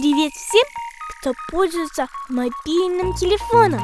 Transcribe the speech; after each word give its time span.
Привет 0.00 0.32
всем, 0.32 0.62
кто 1.18 1.32
пользуется 1.50 2.06
мобильным 2.28 3.14
телефоном. 3.14 3.82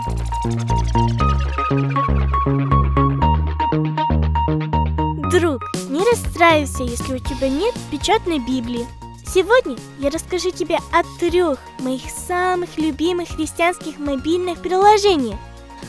Друг, 5.29 5.61
не 5.91 6.09
расстраивайся, 6.09 6.85
если 6.85 7.15
у 7.15 7.19
тебя 7.19 7.49
нет 7.49 7.75
печатной 7.91 8.39
Библии. 8.39 8.87
Сегодня 9.27 9.77
я 9.99 10.09
расскажу 10.11 10.53
тебе 10.53 10.79
о 10.93 11.03
трех 11.19 11.59
моих 11.81 12.09
самых 12.09 12.79
любимых 12.79 13.31
христианских 13.31 13.99
мобильных 13.99 14.63
приложениях, 14.63 15.41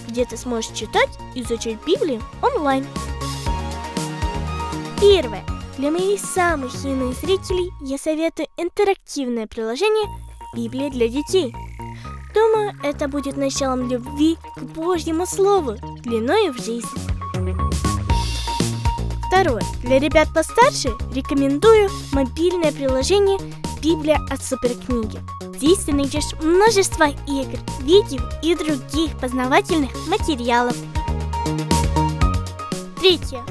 где 0.08 0.26
ты 0.26 0.38
сможешь 0.38 0.72
читать 0.72 1.20
и 1.36 1.44
изучать 1.44 1.78
Библию 1.86 2.24
онлайн. 2.42 2.84
Первое. 5.00 5.46
Для 5.78 5.92
моих 5.92 6.22
самых 6.22 6.74
юных 6.86 7.18
зрителей 7.20 7.74
я 7.82 7.98
советую 7.98 8.48
интерактивное 8.56 9.46
приложение 9.46 10.08
«Библия 10.56 10.90
для 10.90 11.10
детей». 11.10 11.54
Думаю, 12.34 12.72
это 12.82 13.10
будет 13.10 13.36
началом 13.36 13.90
любви 13.90 14.38
к 14.56 14.62
Божьему 14.62 15.26
Слову, 15.26 15.76
длиною 16.04 16.54
в 16.54 16.64
жизнь. 16.64 16.88
Второе. 19.28 19.64
Для 19.82 20.00
ребят 20.00 20.30
постарше 20.34 20.94
рекомендую 21.14 21.90
мобильное 22.14 22.72
приложение 22.72 23.38
«Библия 23.82 24.20
от 24.32 24.42
суперкниги». 24.42 25.20
Здесь 25.58 25.84
ты 25.84 25.94
найдешь 25.94 26.34
множество 26.42 27.08
игр, 27.28 27.60
видео 27.82 28.22
и 28.42 28.56
других 28.56 29.18
познавательных 29.20 29.92
материалов. 30.08 30.76
Третье. 32.98 33.44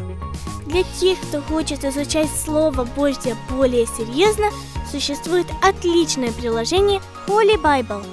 Для 0.66 0.82
тех, 0.98 1.18
кто 1.20 1.42
хочет 1.42 1.84
изучать 1.84 2.30
Слово 2.30 2.84
Божье 2.84 3.36
более 3.50 3.86
серьезно, 3.86 4.46
существует 4.90 5.46
отличное 5.62 6.32
приложение 6.32 7.00
Holy 7.26 7.60
Bible. 7.60 8.04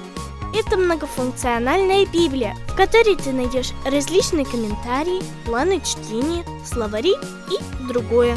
Это 0.54 0.76
многофункциональная 0.76 2.04
Библия, 2.04 2.54
в 2.68 2.76
которой 2.76 3.16
ты 3.16 3.32
найдешь 3.32 3.72
различные 3.86 4.44
комментарии, 4.44 5.22
планы 5.46 5.80
чтения, 5.80 6.44
словари 6.66 7.14
и 7.50 7.84
другое. 7.86 8.36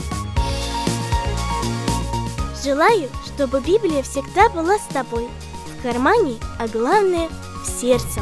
Желаю, 2.63 3.09
чтобы 3.25 3.59
Библия 3.59 4.01
всегда 4.01 4.49
была 4.49 4.77
с 4.79 4.93
тобой, 4.93 5.27
в 5.77 5.83
кармане, 5.83 6.37
а 6.57 6.67
главное– 6.69 7.27
в 7.65 7.81
сердце. 7.81 8.21